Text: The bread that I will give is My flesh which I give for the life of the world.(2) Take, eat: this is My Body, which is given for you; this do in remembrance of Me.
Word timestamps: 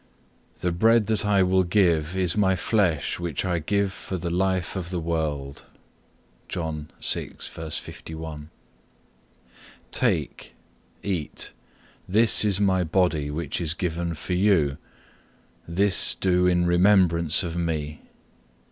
The 0.61 0.71
bread 0.71 1.05
that 1.05 1.27
I 1.27 1.43
will 1.43 1.63
give 1.63 2.17
is 2.17 2.35
My 2.35 2.55
flesh 2.55 3.19
which 3.19 3.45
I 3.45 3.59
give 3.59 3.93
for 3.93 4.17
the 4.17 4.31
life 4.31 4.75
of 4.75 4.89
the 4.89 4.99
world.(2) 4.99 6.87
Take, 9.93 10.55
eat: 11.03 11.51
this 12.09 12.43
is 12.43 12.59
My 12.59 12.83
Body, 12.83 13.29
which 13.29 13.61
is 13.61 13.75
given 13.75 14.15
for 14.15 14.33
you; 14.33 14.77
this 15.67 16.15
do 16.15 16.47
in 16.47 16.65
remembrance 16.65 17.43
of 17.43 17.55
Me. 17.55 18.01